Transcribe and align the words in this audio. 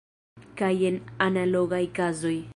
Kaj 0.61 0.71
en 0.91 0.97
analogaj 1.27 1.83
kazoj. 2.01 2.39